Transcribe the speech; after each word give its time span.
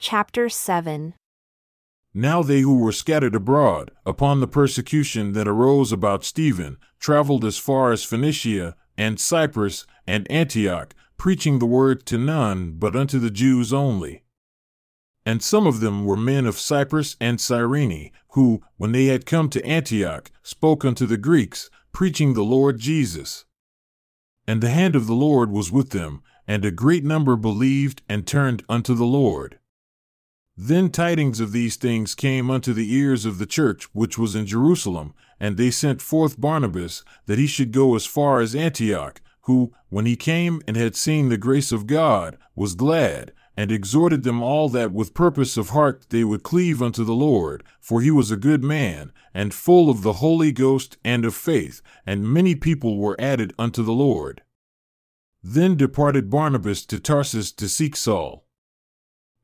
Chapter 0.00 0.48
7 0.48 1.14
Now 2.14 2.40
they 2.44 2.60
who 2.60 2.78
were 2.78 2.92
scattered 2.92 3.34
abroad, 3.34 3.90
upon 4.06 4.38
the 4.38 4.46
persecution 4.46 5.32
that 5.32 5.48
arose 5.48 5.90
about 5.90 6.22
Stephen, 6.22 6.76
traveled 7.00 7.44
as 7.44 7.58
far 7.58 7.90
as 7.90 8.04
Phoenicia, 8.04 8.76
and 8.96 9.18
Cyprus, 9.18 9.86
and 10.06 10.30
Antioch, 10.30 10.94
preaching 11.16 11.58
the 11.58 11.66
word 11.66 12.06
to 12.06 12.16
none 12.16 12.74
but 12.78 12.94
unto 12.94 13.18
the 13.18 13.30
Jews 13.30 13.72
only. 13.72 14.22
And 15.26 15.42
some 15.42 15.66
of 15.66 15.80
them 15.80 16.04
were 16.04 16.16
men 16.16 16.46
of 16.46 16.60
Cyprus 16.60 17.16
and 17.20 17.40
Cyrene, 17.40 18.12
who, 18.34 18.62
when 18.76 18.92
they 18.92 19.06
had 19.06 19.26
come 19.26 19.48
to 19.50 19.66
Antioch, 19.66 20.30
spoke 20.44 20.84
unto 20.84 21.06
the 21.06 21.18
Greeks, 21.18 21.70
preaching 21.90 22.34
the 22.34 22.44
Lord 22.44 22.78
Jesus. 22.78 23.46
And 24.46 24.60
the 24.60 24.70
hand 24.70 24.94
of 24.94 25.08
the 25.08 25.14
Lord 25.14 25.50
was 25.50 25.72
with 25.72 25.90
them, 25.90 26.22
and 26.46 26.64
a 26.64 26.70
great 26.70 27.02
number 27.02 27.34
believed 27.34 28.02
and 28.08 28.24
turned 28.24 28.62
unto 28.68 28.94
the 28.94 29.04
Lord. 29.04 29.58
Then 30.60 30.90
tidings 30.90 31.38
of 31.38 31.52
these 31.52 31.76
things 31.76 32.16
came 32.16 32.50
unto 32.50 32.72
the 32.72 32.92
ears 32.92 33.24
of 33.24 33.38
the 33.38 33.46
church 33.46 33.84
which 33.94 34.18
was 34.18 34.34
in 34.34 34.44
Jerusalem, 34.44 35.14
and 35.38 35.56
they 35.56 35.70
sent 35.70 36.02
forth 36.02 36.40
Barnabas, 36.40 37.04
that 37.26 37.38
he 37.38 37.46
should 37.46 37.70
go 37.70 37.94
as 37.94 38.06
far 38.06 38.40
as 38.40 38.56
Antioch, 38.56 39.20
who, 39.42 39.72
when 39.88 40.04
he 40.04 40.16
came 40.16 40.60
and 40.66 40.76
had 40.76 40.96
seen 40.96 41.28
the 41.28 41.36
grace 41.38 41.70
of 41.70 41.86
God, 41.86 42.36
was 42.56 42.74
glad, 42.74 43.30
and 43.56 43.70
exhorted 43.70 44.24
them 44.24 44.42
all 44.42 44.68
that 44.70 44.90
with 44.90 45.14
purpose 45.14 45.56
of 45.56 45.68
heart 45.68 46.06
they 46.08 46.24
would 46.24 46.42
cleave 46.42 46.82
unto 46.82 47.04
the 47.04 47.14
Lord, 47.14 47.62
for 47.80 48.00
he 48.00 48.10
was 48.10 48.32
a 48.32 48.36
good 48.36 48.64
man, 48.64 49.12
and 49.32 49.54
full 49.54 49.88
of 49.88 50.02
the 50.02 50.14
Holy 50.14 50.50
Ghost 50.50 50.96
and 51.04 51.24
of 51.24 51.36
faith, 51.36 51.80
and 52.04 52.28
many 52.28 52.56
people 52.56 52.98
were 52.98 53.14
added 53.20 53.54
unto 53.60 53.84
the 53.84 53.92
Lord. 53.92 54.42
Then 55.40 55.76
departed 55.76 56.28
Barnabas 56.28 56.84
to 56.86 56.98
Tarsus 56.98 57.52
to 57.52 57.68
seek 57.68 57.94
Saul. 57.94 58.47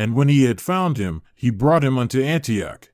And 0.00 0.14
when 0.14 0.28
he 0.28 0.44
had 0.44 0.62
found 0.62 0.96
him, 0.96 1.20
he 1.34 1.50
brought 1.50 1.84
him 1.84 1.98
unto 1.98 2.22
Antioch. 2.22 2.90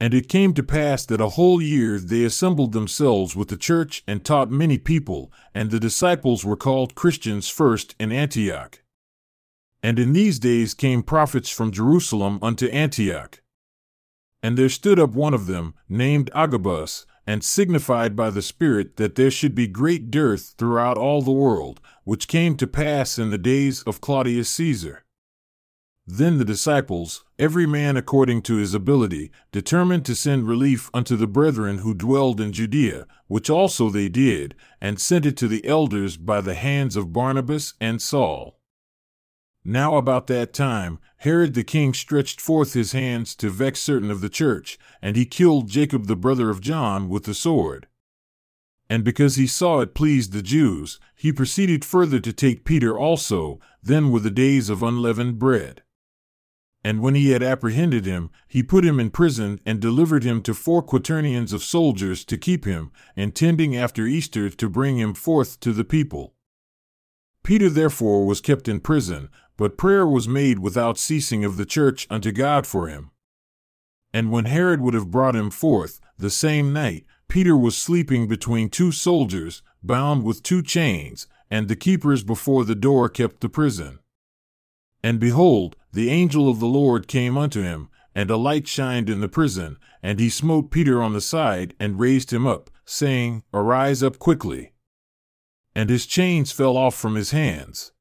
And 0.00 0.14
it 0.14 0.30
came 0.30 0.54
to 0.54 0.62
pass 0.62 1.04
that 1.04 1.20
a 1.20 1.36
whole 1.36 1.60
year 1.60 1.98
they 1.98 2.24
assembled 2.24 2.72
themselves 2.72 3.36
with 3.36 3.48
the 3.48 3.58
church 3.58 4.02
and 4.06 4.24
taught 4.24 4.50
many 4.50 4.78
people, 4.78 5.30
and 5.54 5.70
the 5.70 5.78
disciples 5.78 6.42
were 6.42 6.56
called 6.56 6.94
Christians 6.94 7.50
first 7.50 7.96
in 8.00 8.12
Antioch. 8.12 8.82
And 9.82 9.98
in 9.98 10.14
these 10.14 10.38
days 10.38 10.72
came 10.72 11.02
prophets 11.02 11.50
from 11.50 11.70
Jerusalem 11.70 12.38
unto 12.40 12.68
Antioch. 12.68 13.42
And 14.42 14.56
there 14.56 14.70
stood 14.70 14.98
up 14.98 15.10
one 15.10 15.34
of 15.34 15.48
them, 15.48 15.74
named 15.86 16.30
Agabus, 16.34 17.04
and 17.26 17.44
signified 17.44 18.16
by 18.16 18.30
the 18.30 18.40
Spirit 18.40 18.96
that 18.96 19.16
there 19.16 19.30
should 19.30 19.54
be 19.54 19.66
great 19.66 20.10
dearth 20.10 20.54
throughout 20.56 20.96
all 20.96 21.20
the 21.20 21.30
world, 21.30 21.78
which 22.04 22.26
came 22.26 22.56
to 22.56 22.66
pass 22.66 23.18
in 23.18 23.28
the 23.28 23.36
days 23.36 23.82
of 23.82 24.00
Claudius 24.00 24.48
Caesar. 24.48 25.04
Then 26.12 26.38
the 26.38 26.44
disciples, 26.44 27.22
every 27.38 27.66
man 27.66 27.96
according 27.96 28.42
to 28.42 28.56
his 28.56 28.74
ability, 28.74 29.30
determined 29.52 30.04
to 30.06 30.16
send 30.16 30.48
relief 30.48 30.90
unto 30.92 31.14
the 31.14 31.28
brethren 31.28 31.78
who 31.78 31.94
dwelled 31.94 32.40
in 32.40 32.52
Judea, 32.52 33.06
which 33.28 33.48
also 33.48 33.90
they 33.90 34.08
did, 34.08 34.56
and 34.80 35.00
sent 35.00 35.24
it 35.24 35.36
to 35.36 35.46
the 35.46 35.64
elders 35.64 36.16
by 36.16 36.40
the 36.40 36.54
hands 36.54 36.96
of 36.96 37.12
Barnabas 37.12 37.74
and 37.80 38.02
Saul. 38.02 38.58
Now 39.64 39.96
about 39.96 40.26
that 40.26 40.52
time, 40.52 40.98
Herod 41.18 41.54
the 41.54 41.62
king 41.62 41.94
stretched 41.94 42.40
forth 42.40 42.72
his 42.72 42.90
hands 42.90 43.36
to 43.36 43.48
vex 43.48 43.78
certain 43.78 44.10
of 44.10 44.20
the 44.20 44.28
church, 44.28 44.80
and 45.00 45.14
he 45.14 45.24
killed 45.24 45.68
Jacob 45.68 46.08
the 46.08 46.16
brother 46.16 46.50
of 46.50 46.60
John 46.60 47.08
with 47.08 47.22
the 47.22 47.34
sword. 47.34 47.86
And 48.88 49.04
because 49.04 49.36
he 49.36 49.46
saw 49.46 49.78
it 49.78 49.94
pleased 49.94 50.32
the 50.32 50.42
Jews, 50.42 50.98
he 51.14 51.32
proceeded 51.32 51.84
further 51.84 52.18
to 52.18 52.32
take 52.32 52.64
Peter 52.64 52.98
also, 52.98 53.60
then 53.80 54.10
were 54.10 54.18
the 54.18 54.28
days 54.28 54.68
of 54.68 54.82
unleavened 54.82 55.38
bread. 55.38 55.84
And 56.82 57.02
when 57.02 57.14
he 57.14 57.30
had 57.30 57.42
apprehended 57.42 58.06
him, 58.06 58.30
he 58.48 58.62
put 58.62 58.84
him 58.84 58.98
in 58.98 59.10
prison 59.10 59.60
and 59.66 59.80
delivered 59.80 60.24
him 60.24 60.40
to 60.42 60.54
four 60.54 60.82
quaternions 60.82 61.52
of 61.52 61.62
soldiers 61.62 62.24
to 62.24 62.38
keep 62.38 62.64
him, 62.64 62.90
intending 63.16 63.76
after 63.76 64.06
Easter 64.06 64.48
to 64.48 64.68
bring 64.68 64.98
him 64.98 65.12
forth 65.12 65.60
to 65.60 65.72
the 65.72 65.84
people. 65.84 66.34
Peter 67.42 67.68
therefore 67.68 68.26
was 68.26 68.40
kept 68.40 68.66
in 68.66 68.80
prison, 68.80 69.28
but 69.56 69.76
prayer 69.76 70.06
was 70.06 70.26
made 70.26 70.58
without 70.58 70.98
ceasing 70.98 71.44
of 71.44 71.58
the 71.58 71.66
church 71.66 72.06
unto 72.08 72.32
God 72.32 72.66
for 72.66 72.88
him. 72.88 73.10
And 74.12 74.32
when 74.32 74.46
Herod 74.46 74.80
would 74.80 74.94
have 74.94 75.10
brought 75.10 75.36
him 75.36 75.50
forth, 75.50 76.00
the 76.18 76.30
same 76.30 76.72
night, 76.72 77.04
Peter 77.28 77.56
was 77.56 77.76
sleeping 77.76 78.26
between 78.26 78.68
two 78.68 78.90
soldiers, 78.90 79.62
bound 79.82 80.24
with 80.24 80.42
two 80.42 80.62
chains, 80.62 81.28
and 81.50 81.68
the 81.68 81.76
keepers 81.76 82.24
before 82.24 82.64
the 82.64 82.74
door 82.74 83.08
kept 83.08 83.40
the 83.40 83.48
prison. 83.48 83.99
And 85.02 85.18
behold, 85.18 85.76
the 85.92 86.10
angel 86.10 86.48
of 86.48 86.60
the 86.60 86.66
Lord 86.66 87.08
came 87.08 87.36
unto 87.38 87.62
him, 87.62 87.88
and 88.14 88.30
a 88.30 88.36
light 88.36 88.68
shined 88.68 89.08
in 89.08 89.20
the 89.20 89.28
prison, 89.28 89.76
and 90.02 90.18
he 90.18 90.28
smote 90.28 90.70
Peter 90.70 91.02
on 91.02 91.12
the 91.12 91.20
side 91.20 91.74
and 91.78 92.00
raised 92.00 92.32
him 92.32 92.46
up, 92.46 92.70
saying, 92.84 93.42
Arise 93.54 94.02
up 94.02 94.18
quickly. 94.18 94.72
And 95.74 95.88
his 95.88 96.06
chains 96.06 96.52
fell 96.52 96.76
off 96.76 96.94
from 96.94 97.14
his 97.14 97.30
hands. 97.30 97.92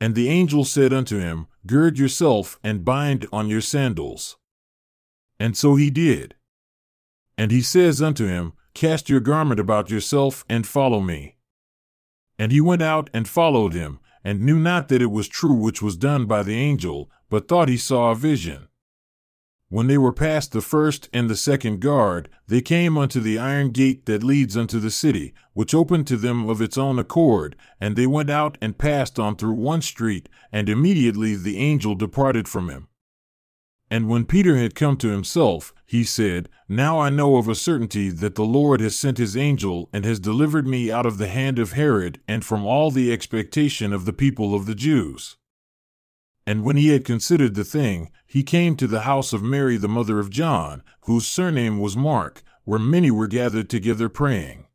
And 0.00 0.14
the 0.14 0.28
angel 0.28 0.64
said 0.64 0.92
unto 0.92 1.18
him, 1.18 1.46
Gird 1.66 1.98
yourself 1.98 2.58
and 2.62 2.84
bind 2.84 3.26
on 3.32 3.48
your 3.48 3.62
sandals. 3.62 4.36
And 5.40 5.56
so 5.56 5.76
he 5.76 5.90
did. 5.90 6.34
And 7.38 7.50
he 7.50 7.62
says 7.62 8.00
unto 8.02 8.26
him, 8.26 8.52
Cast 8.74 9.08
your 9.08 9.20
garment 9.20 9.58
about 9.58 9.90
yourself 9.90 10.44
and 10.48 10.66
follow 10.66 11.00
me. 11.00 11.36
And 12.38 12.52
he 12.52 12.60
went 12.60 12.82
out 12.82 13.08
and 13.14 13.26
followed 13.26 13.72
him, 13.72 13.98
and 14.26 14.40
knew 14.40 14.58
not 14.58 14.88
that 14.88 15.00
it 15.00 15.12
was 15.12 15.28
true 15.28 15.54
which 15.54 15.80
was 15.80 15.96
done 15.96 16.26
by 16.26 16.42
the 16.42 16.56
angel, 16.56 17.08
but 17.30 17.46
thought 17.46 17.68
he 17.68 17.76
saw 17.76 18.10
a 18.10 18.14
vision. 18.16 18.66
When 19.68 19.86
they 19.86 19.96
were 19.96 20.12
past 20.12 20.50
the 20.50 20.60
first 20.60 21.08
and 21.12 21.30
the 21.30 21.36
second 21.36 21.78
guard, 21.78 22.28
they 22.48 22.60
came 22.60 22.98
unto 22.98 23.20
the 23.20 23.38
iron 23.38 23.70
gate 23.70 24.06
that 24.06 24.24
leads 24.24 24.56
unto 24.56 24.80
the 24.80 24.90
city, 24.90 25.32
which 25.52 25.76
opened 25.76 26.08
to 26.08 26.16
them 26.16 26.50
of 26.50 26.60
its 26.60 26.76
own 26.76 26.98
accord, 26.98 27.54
and 27.80 27.94
they 27.94 28.08
went 28.08 28.28
out 28.28 28.58
and 28.60 28.78
passed 28.78 29.20
on 29.20 29.36
through 29.36 29.52
one 29.52 29.80
street, 29.80 30.28
and 30.50 30.68
immediately 30.68 31.36
the 31.36 31.58
angel 31.58 31.94
departed 31.94 32.48
from 32.48 32.68
him. 32.68 32.88
And 33.92 34.08
when 34.08 34.24
Peter 34.24 34.56
had 34.56 34.74
come 34.74 34.96
to 34.96 35.10
himself, 35.10 35.72
he 35.86 36.02
said, 36.02 36.48
Now 36.68 36.98
I 36.98 37.10
know 37.10 37.36
of 37.36 37.48
a 37.48 37.54
certainty 37.54 38.10
that 38.10 38.34
the 38.34 38.44
Lord 38.44 38.80
has 38.80 38.96
sent 38.96 39.18
his 39.18 39.36
angel 39.36 39.88
and 39.92 40.04
has 40.04 40.18
delivered 40.18 40.66
me 40.66 40.90
out 40.90 41.06
of 41.06 41.16
the 41.16 41.28
hand 41.28 41.60
of 41.60 41.72
Herod 41.72 42.20
and 42.26 42.44
from 42.44 42.66
all 42.66 42.90
the 42.90 43.12
expectation 43.12 43.92
of 43.92 44.04
the 44.04 44.12
people 44.12 44.54
of 44.54 44.66
the 44.66 44.74
Jews. 44.74 45.36
And 46.44 46.64
when 46.64 46.76
he 46.76 46.88
had 46.88 47.04
considered 47.04 47.54
the 47.54 47.64
thing, 47.64 48.10
he 48.26 48.42
came 48.42 48.76
to 48.76 48.86
the 48.88 49.02
house 49.02 49.32
of 49.32 49.42
Mary 49.42 49.76
the 49.76 49.88
mother 49.88 50.18
of 50.18 50.30
John, 50.30 50.82
whose 51.02 51.26
surname 51.26 51.78
was 51.78 51.96
Mark, 51.96 52.42
where 52.64 52.80
many 52.80 53.10
were 53.10 53.28
gathered 53.28 53.70
together 53.70 54.08
praying. 54.08 54.66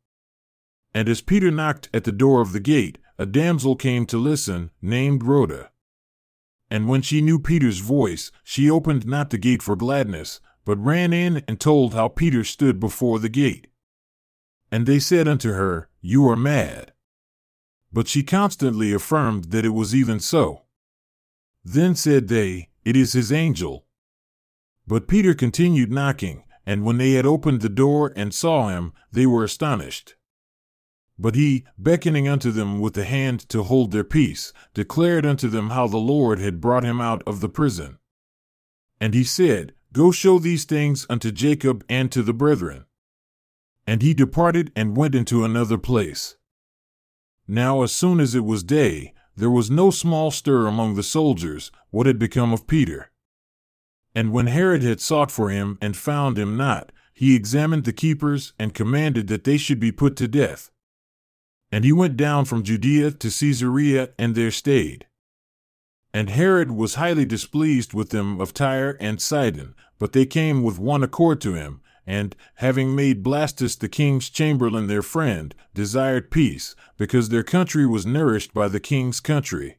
And 0.94 1.08
as 1.08 1.20
Peter 1.20 1.50
knocked 1.50 1.90
at 1.92 2.04
the 2.04 2.12
door 2.12 2.40
of 2.40 2.52
the 2.52 2.60
gate, 2.60 2.98
a 3.18 3.26
damsel 3.26 3.76
came 3.76 4.06
to 4.06 4.18
listen, 4.18 4.70
named 4.80 5.22
Rhoda. 5.22 5.70
And 6.70 6.88
when 6.88 7.02
she 7.02 7.20
knew 7.20 7.38
Peter's 7.38 7.80
voice, 7.80 8.32
she 8.42 8.70
opened 8.70 9.06
not 9.06 9.28
the 9.28 9.38
gate 9.38 9.62
for 9.62 9.76
gladness, 9.76 10.40
but 10.64 10.78
ran 10.78 11.12
in 11.12 11.42
and 11.48 11.58
told 11.58 11.94
how 11.94 12.08
Peter 12.08 12.44
stood 12.44 12.78
before 12.78 13.18
the 13.18 13.28
gate. 13.28 13.66
And 14.70 14.86
they 14.86 14.98
said 14.98 15.28
unto 15.28 15.52
her, 15.52 15.88
You 16.00 16.28
are 16.28 16.36
mad. 16.36 16.92
But 17.92 18.08
she 18.08 18.22
constantly 18.22 18.92
affirmed 18.92 19.46
that 19.46 19.64
it 19.64 19.70
was 19.70 19.94
even 19.94 20.18
so. 20.20 20.62
Then 21.64 21.94
said 21.94 22.28
they, 22.28 22.70
It 22.84 22.96
is 22.96 23.12
his 23.12 23.30
angel. 23.30 23.84
But 24.86 25.08
Peter 25.08 25.34
continued 25.34 25.92
knocking, 25.92 26.44
and 26.64 26.84
when 26.84 26.98
they 26.98 27.12
had 27.12 27.26
opened 27.26 27.60
the 27.60 27.68
door 27.68 28.12
and 28.16 28.34
saw 28.34 28.68
him, 28.68 28.92
they 29.10 29.26
were 29.26 29.44
astonished. 29.44 30.16
But 31.18 31.34
he, 31.34 31.64
beckoning 31.78 32.26
unto 32.26 32.50
them 32.50 32.80
with 32.80 32.94
the 32.94 33.04
hand 33.04 33.48
to 33.50 33.62
hold 33.62 33.90
their 33.90 34.04
peace, 34.04 34.52
declared 34.74 35.26
unto 35.26 35.48
them 35.48 35.70
how 35.70 35.86
the 35.86 35.98
Lord 35.98 36.38
had 36.38 36.60
brought 36.60 36.84
him 36.84 37.00
out 37.00 37.22
of 37.26 37.40
the 37.40 37.48
prison. 37.48 37.98
And 39.00 39.14
he 39.14 39.22
said, 39.22 39.74
Go 39.92 40.10
show 40.10 40.38
these 40.38 40.64
things 40.64 41.06
unto 41.10 41.30
Jacob 41.30 41.84
and 41.86 42.10
to 42.12 42.22
the 42.22 42.32
brethren. 42.32 42.86
And 43.86 44.00
he 44.00 44.14
departed 44.14 44.72
and 44.74 44.96
went 44.96 45.14
into 45.14 45.44
another 45.44 45.76
place. 45.76 46.36
Now, 47.46 47.82
as 47.82 47.92
soon 47.92 48.18
as 48.18 48.34
it 48.34 48.44
was 48.44 48.62
day, 48.62 49.12
there 49.36 49.50
was 49.50 49.70
no 49.70 49.90
small 49.90 50.30
stir 50.30 50.66
among 50.66 50.94
the 50.94 51.02
soldiers 51.02 51.70
what 51.90 52.06
had 52.06 52.18
become 52.18 52.52
of 52.52 52.66
Peter. 52.66 53.10
And 54.14 54.32
when 54.32 54.46
Herod 54.46 54.82
had 54.82 55.00
sought 55.00 55.30
for 55.30 55.50
him 55.50 55.76
and 55.82 55.96
found 55.96 56.38
him 56.38 56.56
not, 56.56 56.92
he 57.12 57.34
examined 57.34 57.84
the 57.84 57.92
keepers 57.92 58.54
and 58.58 58.74
commanded 58.74 59.26
that 59.28 59.44
they 59.44 59.58
should 59.58 59.80
be 59.80 59.92
put 59.92 60.16
to 60.16 60.28
death. 60.28 60.70
And 61.70 61.84
he 61.84 61.92
went 61.92 62.16
down 62.16 62.44
from 62.46 62.62
Judea 62.62 63.12
to 63.12 63.30
Caesarea 63.30 64.10
and 64.18 64.34
there 64.34 64.50
stayed. 64.50 65.06
And 66.14 66.30
Herod 66.30 66.72
was 66.72 66.96
highly 66.96 67.24
displeased 67.24 67.94
with 67.94 68.10
them 68.10 68.40
of 68.40 68.52
Tyre 68.52 68.96
and 69.00 69.20
Sidon, 69.20 69.74
but 69.98 70.12
they 70.12 70.26
came 70.26 70.62
with 70.62 70.78
one 70.78 71.02
accord 71.02 71.40
to 71.42 71.54
him, 71.54 71.80
and, 72.06 72.36
having 72.56 72.94
made 72.94 73.22
Blastus 73.22 73.76
the 73.78 73.88
king's 73.88 74.28
chamberlain 74.28 74.88
their 74.88 75.02
friend, 75.02 75.54
desired 75.72 76.30
peace, 76.30 76.74
because 76.98 77.28
their 77.28 77.44
country 77.44 77.86
was 77.86 78.04
nourished 78.04 78.52
by 78.52 78.68
the 78.68 78.80
king's 78.80 79.20
country. 79.20 79.78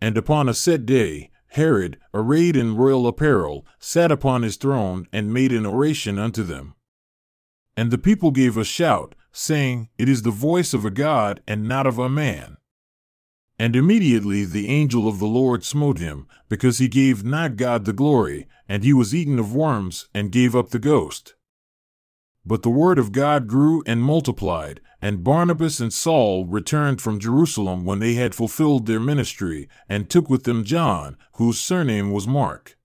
And 0.00 0.18
upon 0.18 0.48
a 0.48 0.54
set 0.54 0.84
day, 0.84 1.30
Herod, 1.52 1.98
arrayed 2.12 2.56
in 2.56 2.76
royal 2.76 3.06
apparel, 3.06 3.66
sat 3.78 4.10
upon 4.10 4.42
his 4.42 4.56
throne 4.56 5.06
and 5.12 5.32
made 5.32 5.52
an 5.52 5.66
oration 5.66 6.18
unto 6.18 6.42
them. 6.42 6.74
And 7.76 7.90
the 7.90 7.98
people 7.98 8.30
gave 8.30 8.56
a 8.56 8.64
shout, 8.64 9.14
saying, 9.32 9.88
It 9.98 10.08
is 10.08 10.22
the 10.22 10.30
voice 10.30 10.74
of 10.74 10.84
a 10.84 10.90
God 10.90 11.42
and 11.46 11.68
not 11.68 11.86
of 11.86 11.98
a 11.98 12.08
man. 12.08 12.56
And 13.58 13.76
immediately 13.76 14.44
the 14.44 14.68
angel 14.68 15.06
of 15.06 15.18
the 15.18 15.26
Lord 15.26 15.64
smote 15.64 15.98
him, 15.98 16.26
because 16.48 16.78
he 16.78 16.88
gave 16.88 17.24
not 17.24 17.56
God 17.56 17.84
the 17.84 17.92
glory, 17.92 18.46
and 18.68 18.82
he 18.82 18.92
was 18.92 19.14
eaten 19.14 19.38
of 19.38 19.54
worms, 19.54 20.08
and 20.14 20.32
gave 20.32 20.56
up 20.56 20.70
the 20.70 20.78
ghost. 20.78 21.34
But 22.44 22.62
the 22.62 22.70
word 22.70 22.98
of 22.98 23.12
God 23.12 23.46
grew 23.46 23.84
and 23.86 24.02
multiplied, 24.02 24.80
and 25.00 25.22
Barnabas 25.22 25.78
and 25.78 25.92
Saul 25.92 26.44
returned 26.46 27.00
from 27.00 27.20
Jerusalem 27.20 27.84
when 27.84 28.00
they 28.00 28.14
had 28.14 28.34
fulfilled 28.34 28.86
their 28.86 28.98
ministry, 28.98 29.68
and 29.88 30.10
took 30.10 30.28
with 30.28 30.42
them 30.44 30.64
John, 30.64 31.16
whose 31.34 31.60
surname 31.60 32.10
was 32.10 32.26
Mark. 32.26 32.76